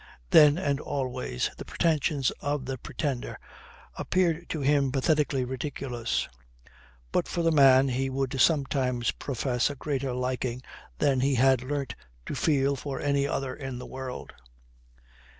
[0.31, 3.39] Then and always the pretensions of the Pretender
[3.93, 6.27] appeared to him pathetically ridiculous.
[7.11, 10.63] But for the man he would sometimes profess a greater liking
[10.97, 11.93] than he had learnt
[12.25, 14.33] to feel for any other in the world.